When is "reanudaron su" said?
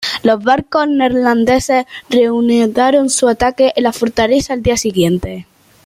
2.09-3.27